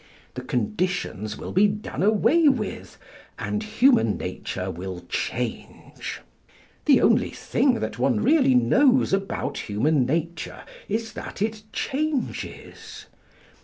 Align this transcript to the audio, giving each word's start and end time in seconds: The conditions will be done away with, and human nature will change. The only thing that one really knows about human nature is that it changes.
The 0.33 0.41
conditions 0.41 1.37
will 1.37 1.51
be 1.51 1.67
done 1.67 2.01
away 2.01 2.47
with, 2.47 2.97
and 3.37 3.61
human 3.61 4.17
nature 4.17 4.71
will 4.71 5.05
change. 5.07 6.21
The 6.85 6.99
only 6.99 7.29
thing 7.29 7.75
that 7.75 7.99
one 7.99 8.19
really 8.19 8.55
knows 8.55 9.13
about 9.13 9.59
human 9.69 10.03
nature 10.07 10.63
is 10.89 11.13
that 11.13 11.39
it 11.39 11.61
changes. 11.71 13.05